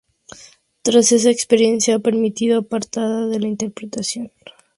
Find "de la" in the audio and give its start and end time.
3.27-3.47